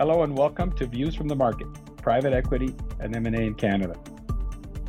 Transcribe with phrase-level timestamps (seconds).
[0.00, 1.66] Hello and welcome to Views from the Market,
[1.98, 4.00] Private Equity and M&A in Canada.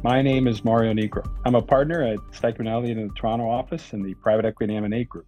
[0.04, 1.30] My name is Mario Nigro.
[1.44, 4.86] I'm a partner at Stikeman Elliott in the Toronto office in the Private Equity and
[4.86, 5.26] M&A group.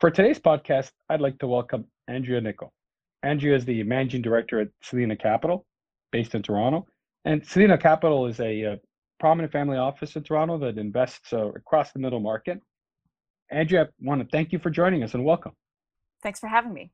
[0.00, 2.72] For today's podcast, I'd like to welcome Andrea Nicol.
[3.22, 5.66] Andrea is the managing director at Selina Capital,
[6.10, 6.86] based in Toronto.
[7.26, 8.76] And Selina Capital is a, a uh,
[9.18, 12.58] prominent family office in Toronto that invests uh, across the middle market.
[13.50, 15.52] Andrea, I want to thank you for joining us and welcome.
[16.22, 16.90] Thanks for having me.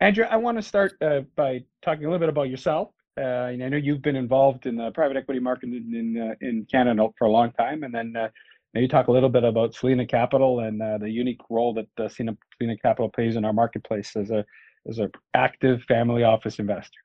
[0.00, 2.90] Andrea, I want to start uh, by talking a little bit about yourself.
[3.18, 6.66] Uh, I know you've been involved in the private equity market in in, uh, in
[6.70, 8.28] Canada for a long time, and then uh,
[8.74, 12.08] maybe talk a little bit about Selina Capital and uh, the unique role that uh,
[12.08, 14.44] Selina, Selina Capital plays in our marketplace as a
[14.86, 17.00] as an active family office investor.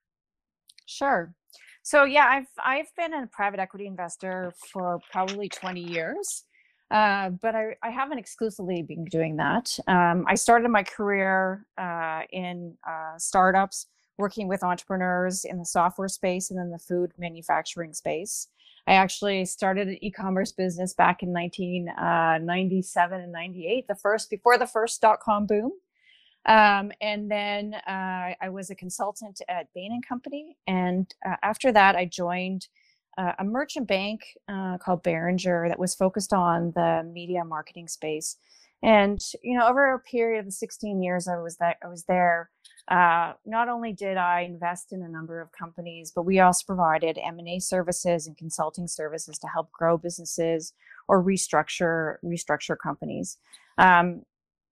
[0.85, 1.33] Sure.
[1.83, 6.43] So yeah, I've I've been a private equity investor for probably 20 years.
[6.91, 9.79] Uh, but I, I, haven't exclusively been doing that.
[9.87, 16.09] Um, I started my career uh, in uh, startups, working with entrepreneurs in the software
[16.09, 18.49] space and then the food manufacturing space.
[18.87, 24.57] I actually started an e-commerce business back in 1997 uh, and 98, the first before
[24.57, 25.71] the first dot-com boom.
[26.45, 31.95] Um, and then uh, I was a consultant at Bain and Company, and after that,
[31.95, 32.67] I joined
[33.21, 38.37] uh, a merchant bank uh, called Beringer that was focused on the media marketing space.
[38.83, 42.05] And you know, over a period of the 16 years I was that I was
[42.05, 42.49] there,
[42.87, 47.19] uh, not only did I invest in a number of companies, but we also provided
[47.23, 50.73] M&A services and consulting services to help grow businesses
[51.07, 53.37] or restructure restructure companies.
[53.77, 54.23] Um,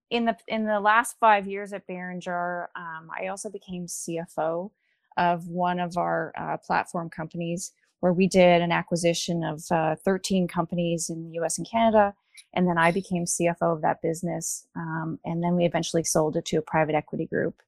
[0.09, 4.71] in the in the last five years at Beringer, um, I also became CFO
[5.17, 10.47] of one of our uh, platform companies where we did an acquisition of uh, 13
[10.47, 12.13] companies in the US and Canada.
[12.53, 14.65] And then I became CFO of that business.
[14.75, 17.61] Um, and then we eventually sold it to a private equity group.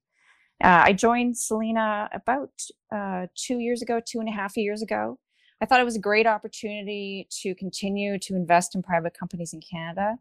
[0.63, 2.51] Uh, I joined Selina about
[2.95, 5.17] uh, two years ago, two and a half years ago.
[5.59, 9.61] I thought it was a great opportunity to continue to invest in private companies in
[9.61, 10.17] Canada.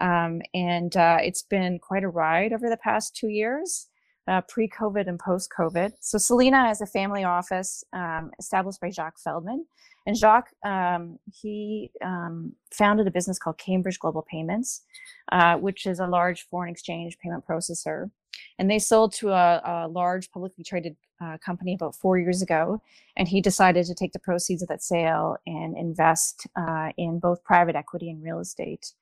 [0.00, 3.88] Um, and uh, it's been quite a ride over the past two years
[4.26, 5.92] uh, pre-COVID and post-COVID.
[6.00, 9.66] So Selina is a family office um, established by Jacques Feldman.
[10.06, 14.82] And Jacques, um, he um, founded a business called Cambridge Global Payments,
[15.32, 18.10] uh, which is a large foreign exchange payment processor.
[18.58, 22.82] And they sold to a, a large publicly traded uh, company about four years ago.
[23.16, 27.42] And he decided to take the proceeds of that sale and invest uh, in both
[27.44, 28.92] private equity and real estate.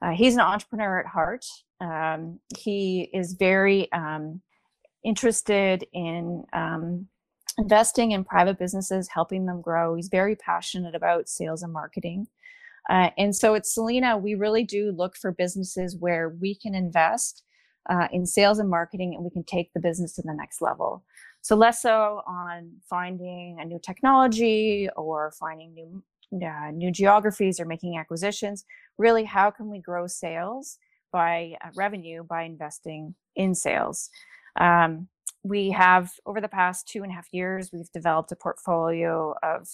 [0.00, 1.44] Uh, he's an entrepreneur at heart.
[1.80, 4.40] Um, he is very um,
[5.06, 7.06] interested in um,
[7.58, 9.94] investing in private businesses, helping them grow.
[9.94, 12.26] He's very passionate about sales and marketing.
[12.90, 17.42] Uh, and so at Selena, we really do look for businesses where we can invest
[17.88, 21.04] uh, in sales and marketing and we can take the business to the next level.
[21.40, 26.02] So less so on finding a new technology or finding new
[26.44, 28.64] uh, new geographies or making acquisitions.
[28.98, 30.78] Really, how can we grow sales
[31.12, 34.10] by uh, revenue by investing in sales?
[34.58, 35.08] Um,
[35.42, 39.68] we have, over the past two and a half years, we've developed a portfolio of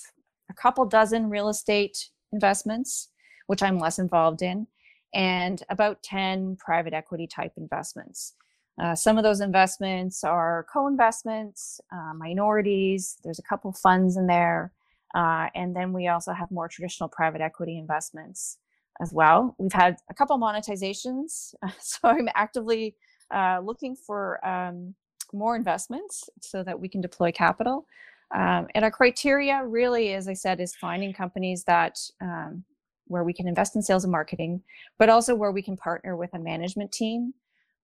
[0.50, 3.08] a couple dozen real estate investments,
[3.46, 4.66] which I'm less involved in,
[5.14, 8.34] and about 10 private equity type investments.
[8.82, 13.18] Uh, some of those investments are co-investments, uh, minorities.
[13.22, 14.72] There's a couple funds in there,
[15.14, 18.58] uh, and then we also have more traditional private equity investments
[19.00, 19.54] as well.
[19.58, 22.96] We've had a couple monetizations, so I'm actively
[23.30, 24.94] uh, looking for um,
[25.32, 27.86] more investments so that we can deploy capital.
[28.34, 32.64] Um, and our criteria really, as I said, is finding companies that um,
[33.06, 34.62] where we can invest in sales and marketing,
[34.98, 37.34] but also where we can partner with a management team,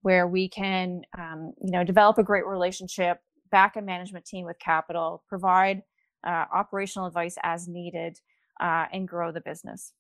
[0.03, 3.21] where we can, um, you know, develop a great relationship,
[3.51, 5.83] back a management team with capital, provide
[6.27, 8.19] uh, operational advice as needed,
[8.61, 9.93] uh, and grow the business.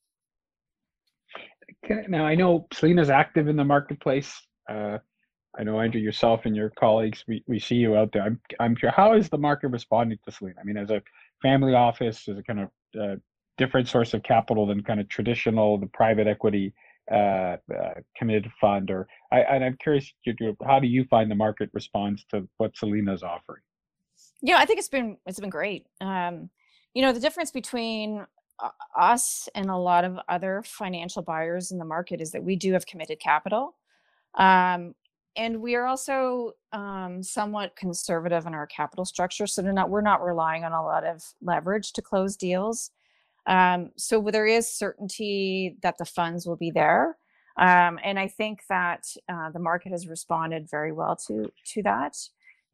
[2.08, 4.32] Now I know Selina's active in the marketplace.
[4.68, 4.98] Uh,
[5.56, 8.22] I know Andrea, yourself and your colleagues, we, we see you out there.
[8.22, 8.90] I'm, I'm sure.
[8.90, 10.56] How is the market responding to Selina?
[10.60, 11.02] I mean, as a
[11.42, 12.68] family office, as a kind of
[13.00, 13.16] uh,
[13.56, 16.72] different source of capital than kind of traditional, the private equity
[17.10, 20.12] uh, uh, committed fund, or I, and I'm curious,
[20.64, 23.62] how do you find the market responds to what Selina's offering?
[24.42, 25.86] Yeah, I think it's been it's been great.
[26.00, 26.50] Um,
[26.94, 28.26] you know, the difference between
[28.96, 32.72] us and a lot of other financial buyers in the market is that we do
[32.72, 33.76] have committed capital.
[34.34, 34.94] Um,
[35.38, 40.02] and we are also um, somewhat conservative in our capital structure, so we're not we're
[40.02, 42.90] not relying on a lot of leverage to close deals.
[43.46, 47.16] Um, so there is certainty that the funds will be there,
[47.58, 52.14] um, and I think that uh, the market has responded very well to to that.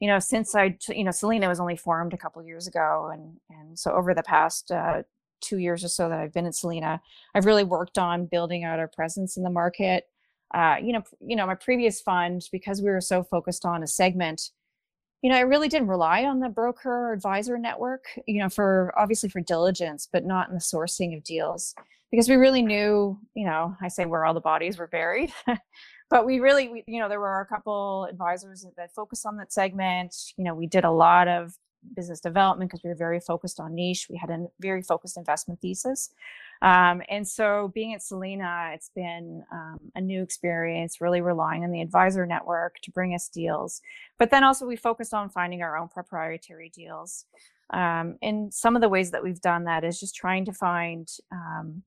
[0.01, 3.39] you know, since I, you know, Selena was only formed a couple years ago, and
[3.51, 5.03] and so over the past uh,
[5.41, 7.01] two years or so that I've been at Selena,
[7.35, 10.05] I've really worked on building out our presence in the market.
[10.55, 13.87] Uh, you know, you know, my previous fund because we were so focused on a
[13.87, 14.51] segment,
[15.21, 19.29] you know, I really didn't rely on the broker advisor network, you know, for obviously
[19.29, 21.75] for diligence, but not in the sourcing of deals
[22.11, 25.33] because we really knew, you know, I say where all the bodies were buried.
[26.11, 29.53] but we really, we, you know, there were a couple advisors that focused on that
[29.53, 30.15] segment.
[30.37, 31.55] You know, we did a lot of
[31.97, 34.07] business development because we were very focused on niche.
[34.09, 36.11] We had a very focused investment thesis.
[36.65, 41.71] Um, and so being at Selena, it's been um, a new experience, really relying on
[41.71, 43.83] the advisor network to bring us deals.
[44.19, 47.27] But then also we focused on finding our own proprietary deals.
[47.69, 51.07] Um, and some of the ways that we've done that is just trying to find
[51.31, 51.83] um,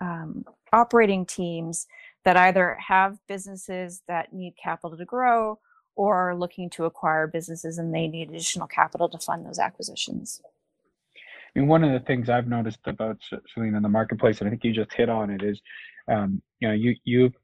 [0.00, 1.88] um, operating teams
[2.24, 5.58] that either have businesses that need capital to grow
[5.96, 10.40] or are looking to acquire businesses and they need additional capital to fund those acquisitions.
[11.54, 13.18] I mean, one of the things I've noticed about
[13.52, 15.60] Selena in the marketplace, and I think you just hit on it, is
[16.10, 17.34] um, you know you you've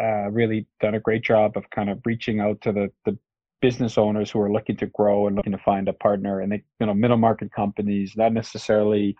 [0.00, 3.18] uh, really done a great job of kind of reaching out to the the
[3.60, 6.62] business owners who are looking to grow and looking to find a partner, and they
[6.80, 9.16] you know middle market companies, not necessarily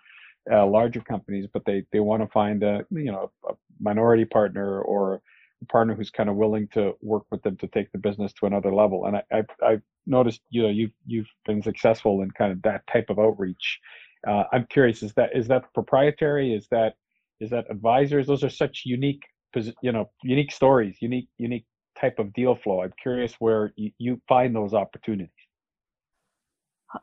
[0.52, 4.80] uh, larger companies, but they they want to find a you know a minority partner
[4.82, 5.20] or
[5.62, 8.46] a partner who's kind of willing to work with them to take the business to
[8.46, 9.06] another level.
[9.06, 12.86] And I, I've, I've noticed, you know, you've, you've been successful in kind of that
[12.86, 13.80] type of outreach.
[14.26, 16.54] Uh, I'm curious, is that, is that proprietary?
[16.54, 16.94] Is that,
[17.40, 18.26] is that advisors?
[18.26, 19.22] Those are such unique,
[19.82, 21.66] you know, unique stories, unique, unique
[22.00, 22.82] type of deal flow.
[22.82, 25.30] I'm curious where you, you find those opportunities.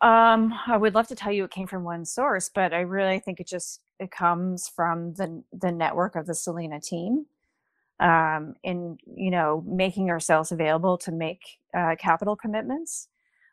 [0.01, 3.19] Um, I would love to tell you it came from one source, but I really
[3.19, 7.25] think it just it comes from the the network of the Selena team
[7.99, 11.41] um, in you know making ourselves available to make
[11.75, 13.07] uh, capital commitments.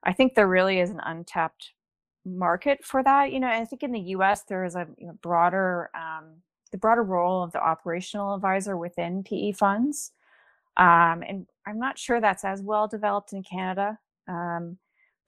[0.05, 1.73] I think there really is an untapped
[2.27, 3.33] market for that.
[3.33, 4.43] You know, I think in the U.S.
[4.49, 6.43] there is a you know, broader um,
[6.73, 10.13] the broader role of the operational advisor within PE funds,
[10.77, 13.99] um, and I'm not sure that's as well developed in Canada.
[14.29, 14.79] Um,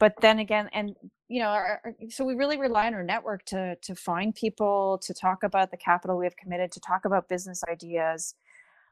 [0.01, 0.95] but then again, and
[1.29, 5.15] you know, our, so we really rely on our network to to find people to
[5.15, 8.35] talk about the capital we have committed, to talk about business ideas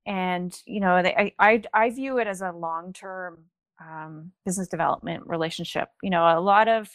[0.07, 3.39] and you know they, I, I i view it as a long-term
[3.81, 6.89] um, business development relationship you know a lot of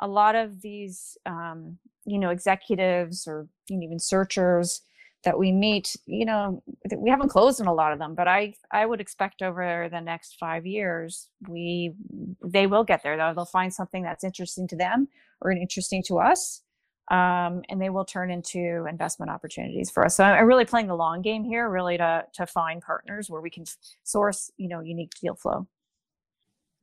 [0.00, 4.82] a lot of these um, you know executives or even searchers
[5.24, 6.62] that we meet you know
[6.96, 10.00] we haven't closed on a lot of them but i i would expect over the
[10.00, 11.94] next five years we
[12.44, 15.06] they will get there they'll, they'll find something that's interesting to them
[15.40, 16.62] or interesting to us
[17.10, 20.16] um, and they will turn into investment opportunities for us.
[20.16, 23.50] So I'm really playing the long game here, really to to find partners where we
[23.50, 23.64] can
[24.04, 25.66] source, you know, unique deal flow.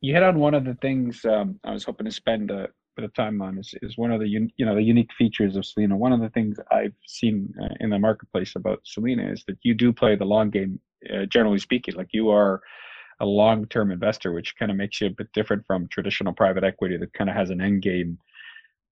[0.01, 2.67] You hit on one of the things um, I was hoping to spend a
[2.99, 5.65] bit of time on is, is one of the you know the unique features of
[5.65, 5.95] Selena.
[5.95, 9.73] One of the things I've seen uh, in the marketplace about Selena is that you
[9.73, 10.79] do play the long game.
[11.13, 12.61] Uh, generally speaking, like you are
[13.21, 16.97] a long-term investor, which kind of makes you a bit different from traditional private equity
[16.97, 18.17] that kind of has an end game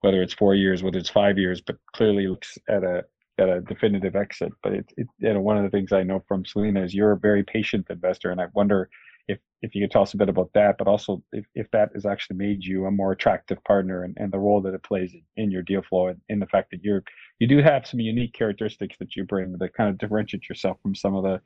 [0.01, 3.03] whether it's four years, whether it's five years, but clearly looks at a
[3.39, 4.51] at a definitive exit.
[4.63, 7.11] But it, it you know one of the things I know from Selena is you're
[7.11, 8.89] a very patient investor, and I wonder
[9.27, 11.89] if if you could tell us a bit about that, but also if, if that
[11.93, 15.15] has actually made you a more attractive partner and, and the role that it plays
[15.35, 17.03] in, your deal flow and in the fact that you're
[17.39, 20.95] you do have some unique characteristics that you bring that kind of differentiate yourself from
[20.95, 21.41] some of the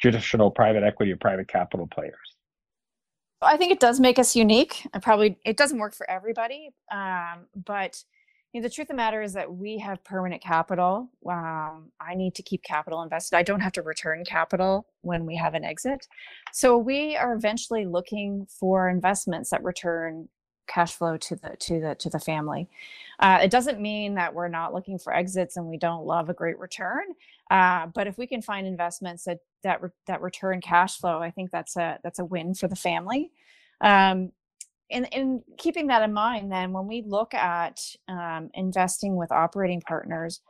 [0.00, 2.36] traditional private equity or private capital players.
[3.40, 4.86] I think it does make us unique.
[4.92, 8.02] And probably it doesn't work for everybody, um, but
[8.54, 11.10] you know, the truth of the matter is that we have permanent capital.
[11.28, 13.36] Um, I need to keep capital invested.
[13.36, 16.06] I don't have to return capital when we have an exit.
[16.52, 20.28] So we are eventually looking for investments that return
[20.68, 22.68] cash flow to the to the to the family.
[23.18, 26.34] Uh, it doesn't mean that we're not looking for exits and we don't love a
[26.34, 27.04] great return.
[27.50, 31.32] Uh, but if we can find investments that that re- that return cash flow, I
[31.32, 33.32] think that's a that's a win for the family.
[33.80, 34.30] Um,
[34.90, 39.80] and, and keeping that in mind, then when we look at um, investing with operating
[39.80, 40.40] partners,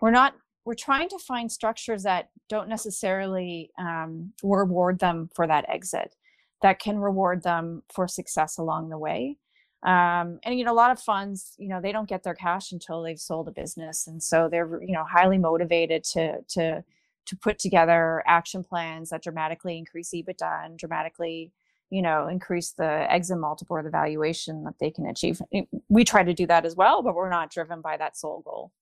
[0.00, 0.34] we're not
[0.64, 6.14] we're trying to find structures that don't necessarily um, reward them for that exit,
[6.62, 9.36] that can reward them for success along the way.
[9.82, 12.72] Um, and you know, a lot of funds, you know, they don't get their cash
[12.72, 16.82] until they've sold a business, and so they're you know highly motivated to to
[17.26, 21.52] to put together action plans that dramatically increase EBITDA and dramatically
[21.90, 25.40] you know increase the exit multiple or the valuation that they can achieve.
[25.88, 28.72] We try to do that as well, but we're not driven by that sole goal.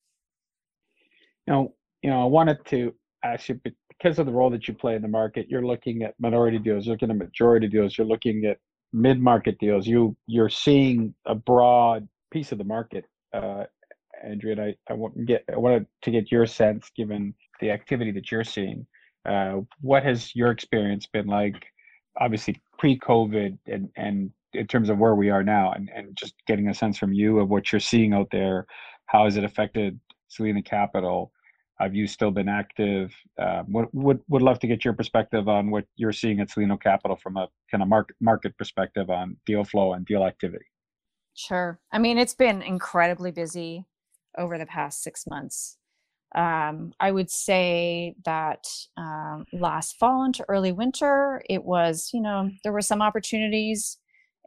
[1.47, 2.95] You know, you know, I wanted to
[3.25, 5.47] ask you because of the role that you play in the market.
[5.49, 8.59] You're looking at minority deals, you're looking at majority deals, you're looking at
[8.93, 13.05] mid-market deals, you you're seeing a broad piece of the market.
[13.33, 13.65] Uh,
[14.25, 18.13] Andrea, and I, I want get I wanted to get your sense, given the activity
[18.13, 18.87] that you're seeing.
[19.25, 21.67] Uh, what has your experience been like?
[22.21, 26.69] Obviously, pre-COVID, and and in terms of where we are now, and and just getting
[26.69, 28.67] a sense from you of what you're seeing out there.
[29.07, 31.31] How has it affected Selena Capital?
[31.79, 33.15] Have you still been active?
[33.39, 36.77] Um, would, would would love to get your perspective on what you're seeing at Selina
[36.77, 40.67] Capital from a kind of market market perspective on deal flow and deal activity.
[41.35, 41.79] Sure.
[41.93, 43.87] I mean, it's been incredibly busy
[44.37, 45.79] over the past six months.
[46.35, 52.51] Um, I would say that um, last fall into early winter, it was, you know,
[52.63, 53.99] there were some opportunities.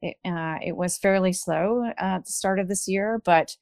[0.02, 3.56] It, uh, it was fairly slow at the start of this year, but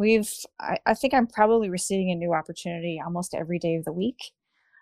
[0.00, 3.92] we've I, I, think i'm probably receiving a new opportunity almost every day of the
[3.92, 4.32] week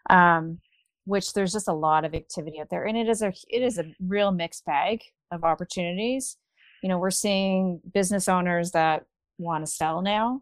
[0.09, 0.61] um,
[1.05, 3.79] which there's just a lot of activity out there and it is a it is
[3.79, 5.01] a real mixed bag
[5.33, 6.39] of opportunities
[6.83, 9.05] you know we're seeing business owners that
[9.39, 10.41] want to sell now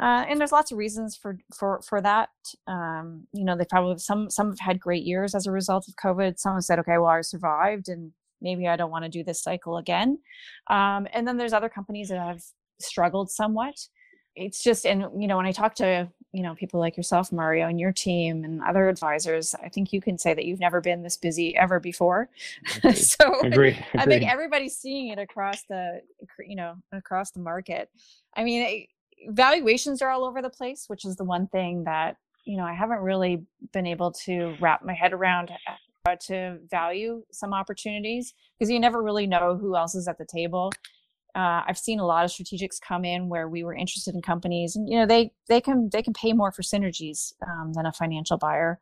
[0.00, 2.30] uh, and there's lots of reasons for for for that
[2.66, 5.94] um, you know they probably some some have had great years as a result of
[5.96, 6.38] covid.
[6.38, 9.42] Some have said okay well i survived and maybe i don't want to do this
[9.42, 10.18] cycle again.
[10.68, 12.42] Um, and then there's other companies that have
[12.80, 13.74] struggled somewhat.
[14.36, 17.66] It's just and you know when i talk to you know people like yourself mario
[17.66, 21.02] and your team and other advisors i think you can say that you've never been
[21.02, 22.30] this busy ever before.
[22.94, 23.84] So Agreed.
[23.96, 26.00] i think everybody's seeing it across the
[26.46, 27.90] you know across the market.
[28.34, 28.86] I mean
[29.28, 32.72] valuations are all over the place which is the one thing that you know i
[32.72, 35.50] haven't really been able to wrap my head around
[36.06, 40.24] uh, to value some opportunities because you never really know who else is at the
[40.24, 40.70] table
[41.34, 44.76] uh, I've seen a lot of strategics come in where we were interested in companies,
[44.76, 47.92] and you know they they can they can pay more for synergies um, than a
[47.92, 48.80] financial buyer.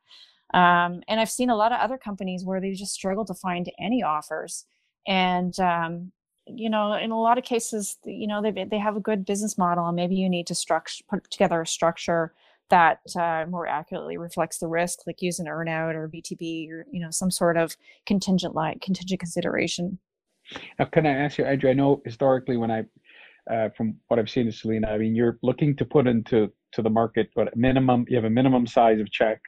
[0.54, 3.70] Um, and I've seen a lot of other companies where they just struggle to find
[3.78, 4.64] any offers,
[5.06, 6.12] and um,
[6.54, 9.58] you know in a lot of cases, you know they they have a good business
[9.58, 12.32] model, and maybe you need to structure put together a structure
[12.70, 17.00] that uh, more accurately reflects the risk, like use an earnout or VTB or you
[17.00, 17.76] know some sort of
[18.06, 19.98] contingent like contingent consideration.
[20.78, 21.72] Now, can I ask you, Andrea?
[21.72, 22.84] I know historically, when I,
[23.52, 26.82] uh, from what I've seen of Selena, I mean, you're looking to put into to
[26.82, 28.04] the market what minimum.
[28.08, 29.40] You have a minimum size of check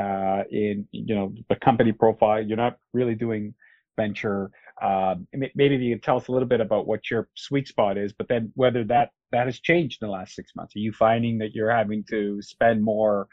[0.00, 2.42] uh, in you know the company profile.
[2.42, 3.54] You're not really doing
[3.96, 4.50] venture.
[4.82, 8.12] Um, maybe you can tell us a little bit about what your sweet spot is,
[8.12, 10.74] but then whether that that has changed in the last six months.
[10.76, 13.28] Are you finding that you're having to spend more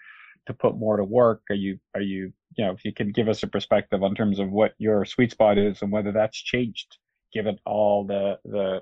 [0.46, 1.42] to put more to work?
[1.50, 4.40] Are you are you you know if you can give us a perspective on terms
[4.40, 6.98] of what your sweet spot is and whether that's changed
[7.34, 8.82] given all the the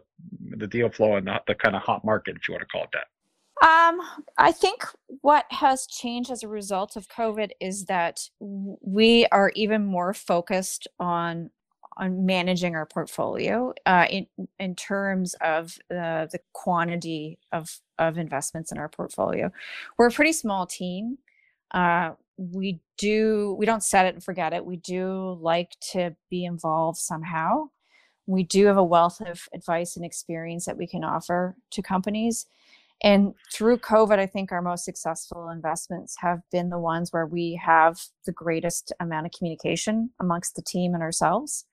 [0.57, 2.83] the deal flow and the, the kind of hot market, if you want to call
[2.83, 3.07] it that.
[3.59, 4.01] Um,
[4.37, 4.85] I think
[5.21, 10.87] what has changed as a result of COVID is that we are even more focused
[10.99, 11.49] on
[11.97, 14.27] on managing our portfolio uh, in
[14.59, 19.51] in terms of uh, the quantity of of investments in our portfolio.
[19.97, 21.17] We're a pretty small team.
[21.71, 24.65] Uh, we do we don't set it and forget it.
[24.65, 27.69] We do like to be involved somehow
[28.27, 32.45] we do have a wealth of advice and experience that we can offer to companies.
[33.01, 37.59] And through COVID, I think our most successful investments have been the ones where we
[37.63, 41.65] have the greatest amount of communication amongst the team and ourselves.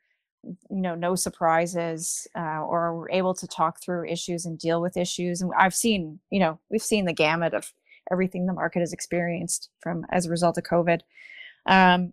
[0.45, 4.97] You know, no surprises, uh, or we're able to talk through issues and deal with
[4.97, 5.41] issues.
[5.41, 7.73] And I've seen, you know, we've seen the gamut of
[8.13, 11.01] everything the market has experienced from as a result of COVID.
[11.67, 12.13] Um,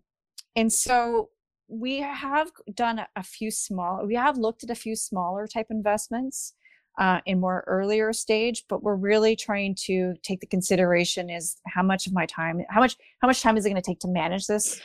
[0.55, 1.29] and so
[1.71, 6.53] we have done a few small we have looked at a few smaller type investments
[7.00, 11.81] uh, in more earlier stage but we're really trying to take the consideration is how
[11.81, 14.09] much of my time how much how much time is it going to take to
[14.09, 14.81] manage this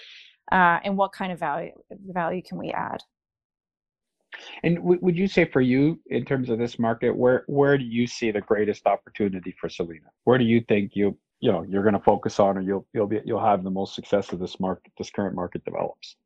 [0.53, 3.03] uh, and what kind of value value can we add
[4.63, 7.85] and w- would you say for you in terms of this market where where do
[7.85, 11.83] you see the greatest opportunity for selena where do you think you you know you're
[11.83, 14.59] going to focus on or you'll you'll be you'll have the most success of this
[14.61, 16.17] market this current market develops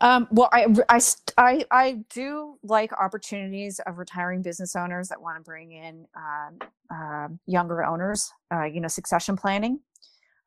[0.00, 1.00] um, well, I, I,
[1.36, 6.58] I, I do like opportunities of retiring business owners that want to bring in um,
[6.90, 9.80] uh, younger owners, uh, you know, succession planning.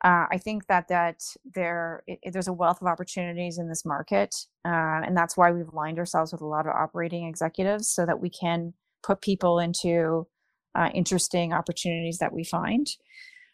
[0.03, 1.21] Uh, I think that that
[1.53, 5.67] there it, there's a wealth of opportunities in this market, uh, and that's why we've
[5.67, 10.27] aligned ourselves with a lot of operating executives so that we can put people into
[10.73, 12.87] uh, interesting opportunities that we find.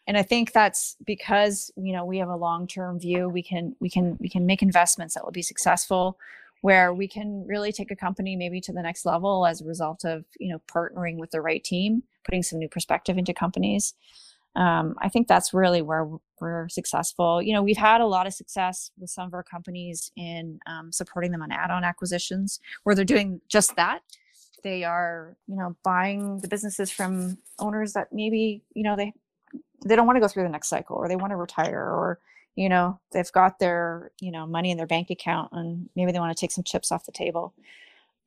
[0.06, 3.76] And i think that's because you know we have a long term view we can
[3.78, 6.18] we can we can make investments that will be successful
[6.62, 10.06] where we can really take a company maybe to the next level as a result
[10.06, 13.94] of you know partnering with the right team putting some new perspective into companies
[14.56, 16.08] Um, I think that's really where
[16.40, 17.40] we're successful.
[17.40, 20.90] You know, we've had a lot of success with some of our companies in um,
[20.90, 24.00] supporting them on add-on acquisitions, where they're doing just that.
[24.64, 29.12] They are, you know, buying the businesses from owners that maybe, you know, they
[29.86, 32.18] they don't want to go through the next cycle, or they want to retire, or
[32.56, 36.18] you know, they've got their, you know, money in their bank account, and maybe they
[36.18, 37.54] want to take some chips off the table.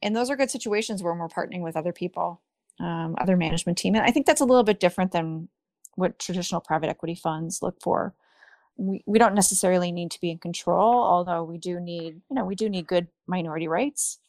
[0.01, 2.39] And those are good situations where we're partnering with other people,
[2.79, 5.49] um, other management team, and I think that's a little bit different than
[5.95, 8.13] what traditional private equity funds look for.
[8.77, 12.45] We, we don't necessarily need to be in control, although we do need, you know,
[12.45, 14.19] we do need good minority rights.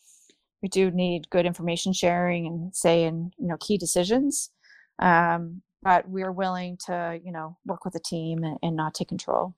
[0.62, 4.50] We do need good information sharing and say in, you know, key decisions.
[4.98, 9.08] Um, but we're willing to, you know, work with a team and, and not take
[9.08, 9.54] control.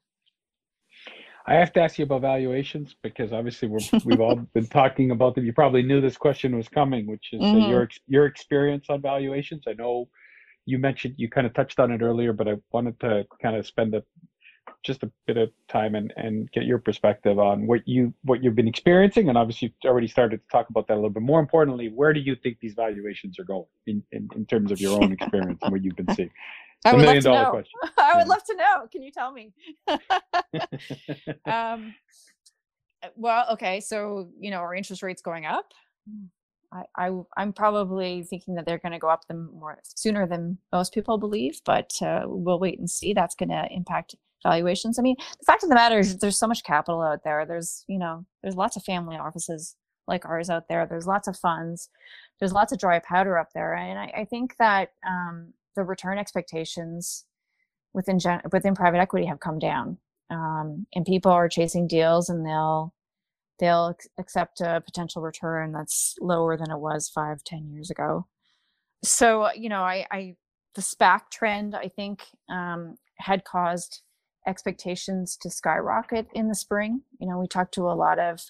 [1.46, 5.34] I have to ask you about valuations because obviously we're, we've all been talking about
[5.34, 5.44] them.
[5.44, 7.70] You probably knew this question was coming, which is mm-hmm.
[7.70, 9.64] your your experience on valuations.
[9.68, 10.08] I know
[10.66, 13.66] you mentioned you kind of touched on it earlier, but I wanted to kind of
[13.66, 14.02] spend a
[14.82, 18.54] just a bit of time and, and get your perspective on what you what you've
[18.54, 21.40] been experiencing and obviously you've already started to talk about that a little bit more
[21.40, 25.02] importantly where do you think these valuations are going in, in, in terms of your
[25.02, 26.30] own experience and what you've been seeing
[26.84, 27.50] it's I would love to know.
[27.50, 27.80] Question.
[27.98, 28.86] I would love to know.
[28.92, 29.52] Can you tell me?
[31.46, 31.94] um,
[33.16, 33.80] well, okay.
[33.80, 35.72] So, you know, are interest rates going up?
[36.74, 40.58] I, I am probably thinking that they're going to go up them more sooner than
[40.72, 43.12] most people believe, but uh, we'll wait and see.
[43.12, 44.98] That's going to impact valuations.
[44.98, 47.46] I mean, the fact of the matter is, there's so much capital out there.
[47.46, 49.76] There's you know, there's lots of family offices
[50.06, 50.86] like ours out there.
[50.86, 51.88] There's lots of funds.
[52.40, 56.18] There's lots of dry powder up there, and I, I think that um, the return
[56.18, 57.24] expectations
[57.92, 59.98] within gen- within private equity have come down,
[60.30, 62.92] um, and people are chasing deals, and they'll
[63.58, 68.26] they'll accept a potential return that's lower than it was five, ten years ago.
[69.02, 70.36] So, you know, I, I
[70.74, 74.02] the SPAC trend, I think, um, had caused
[74.46, 77.02] expectations to skyrocket in the spring.
[77.20, 78.40] You know, we talked to a lot of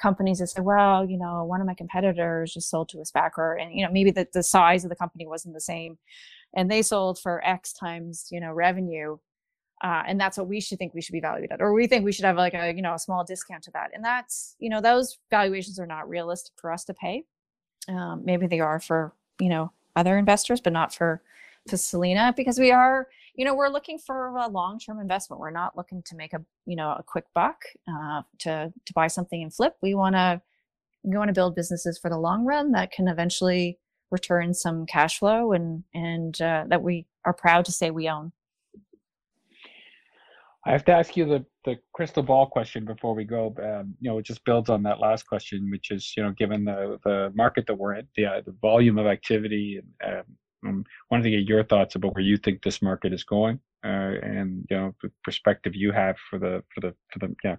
[0.00, 3.60] companies that said, well, you know, one of my competitors just sold to a SPACer
[3.60, 5.98] and, you know, maybe the, the size of the company wasn't the same
[6.54, 9.18] and they sold for X times, you know, revenue
[9.84, 12.06] uh, and that's what we should think we should be valued at or we think
[12.06, 13.90] we should have like a you know a small discount to that.
[13.92, 17.24] And that's you know those valuations are not realistic for us to pay.
[17.88, 21.22] Um, maybe they are for you know other investors but not for
[21.68, 25.38] for Selena because we are you know we're looking for a long-term investment.
[25.38, 29.08] We're not looking to make a you know a quick buck uh, to to buy
[29.08, 29.76] something and flip.
[29.82, 30.40] We want to
[31.02, 33.78] we want to build businesses for the long run that can eventually
[34.10, 38.32] return some cash flow and and uh, that we are proud to say we own
[40.66, 43.54] I have to ask you the, the crystal ball question before we go.
[43.62, 46.64] Um, you know, it just builds on that last question, which is, you know, given
[46.64, 50.24] the, the market that we're in, the, uh, the volume of activity, and
[50.66, 54.14] um, wanted to get your thoughts about where you think this market is going, uh,
[54.22, 57.56] and you know, the perspective you have for the for the for the yeah,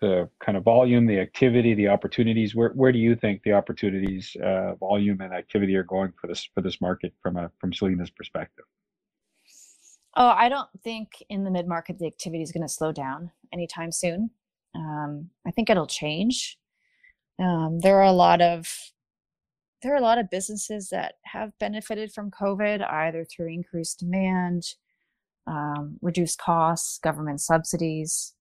[0.00, 2.54] the kind of volume, the activity, the opportunities.
[2.54, 6.48] Where where do you think the opportunities, uh, volume, and activity are going for this
[6.54, 8.64] for this market from a from Selena's perspective?
[10.16, 13.30] Oh, I don't think in the mid market the activity is going to slow down
[13.52, 14.30] anytime soon.
[14.74, 16.58] Um, I think it'll change.
[17.38, 18.68] Um, there are a lot of
[19.82, 24.74] there are a lot of businesses that have benefited from COVID either through increased demand,
[25.46, 28.34] um, reduced costs, government subsidies.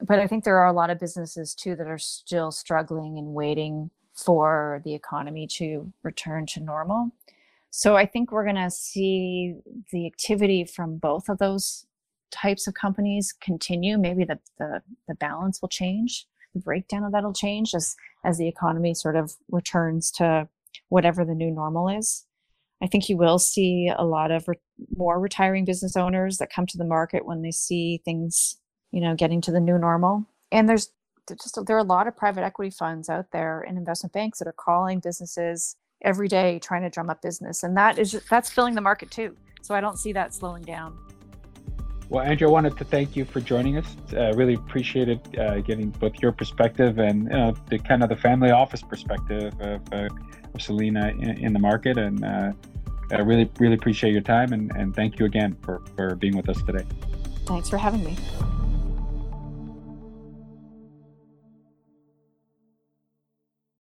[0.00, 3.34] But I think there are a lot of businesses too that are still struggling and
[3.34, 7.10] waiting for the economy to return to normal.
[7.76, 9.56] So I think we're going to see
[9.90, 11.84] the activity from both of those
[12.30, 13.98] types of companies continue.
[13.98, 18.38] Maybe the, the, the balance will change, the breakdown of that will change as, as
[18.38, 20.48] the economy sort of returns to
[20.90, 22.24] whatever the new normal is.
[22.80, 24.54] I think you will see a lot of re-
[24.96, 28.56] more retiring business owners that come to the market when they see things,
[28.92, 30.24] you know, getting to the new normal.
[30.52, 30.90] And there's
[31.28, 34.46] just there are a lot of private equity funds out there and investment banks that
[34.46, 38.74] are calling businesses every day trying to drum up business and that is that's filling
[38.74, 39.36] the market too.
[39.62, 40.96] So i don't see that slowing down.
[42.08, 43.96] Well Andrea i wanted to thank you for joining us.
[44.12, 48.50] Uh, really appreciated uh, getting both your perspective and uh, the kind of the family
[48.50, 50.08] office perspective of, uh,
[50.54, 51.98] of Selina in, in, the market.
[51.98, 52.52] And uh,
[53.10, 56.48] i really really appreciate your time and, and thank you again for, for being with
[56.48, 56.84] us today.
[57.46, 58.16] Thanks for having me